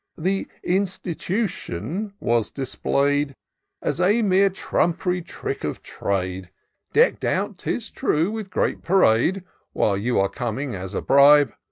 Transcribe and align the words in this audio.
The 0.17 0.47
Institution 0.63 2.15
was 2.19 2.49
display 2.49 3.25
'd 3.25 3.35
As 3.83 4.01
a 4.01 4.23
mere 4.23 4.49
trump'ry 4.49 5.21
trick 5.21 5.63
of 5.63 5.83
trade, 5.83 6.49
Deck'd 6.91 7.23
out, 7.23 7.59
'tis 7.59 7.91
true, 7.91 8.31
with 8.31 8.49
great 8.49 8.81
parade; 8.81 9.43
While 9.73 9.97
you 9.97 10.19
are 10.19 10.27
coining 10.27 10.73
as 10.73 10.95
a 10.95 11.03
bribe. 11.03 11.53